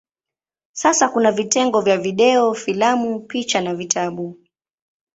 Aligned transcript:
Sasa 0.73 1.09
kuna 1.09 1.31
vitengo 1.31 1.81
vya 1.81 1.97
video, 1.97 2.53
filamu, 2.53 3.19
picha 3.19 3.61
na 3.61 3.75
vitabu. 3.75 4.39